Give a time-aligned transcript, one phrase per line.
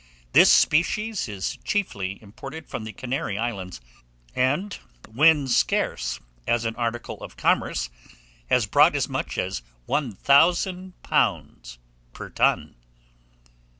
[0.33, 3.79] This species is chiefly imported from the Canary Islands,
[4.35, 4.73] and,
[5.07, 7.91] when scarce, as an article of commerce
[8.49, 11.77] has brought as much as £1000
[12.13, 12.75] per ton.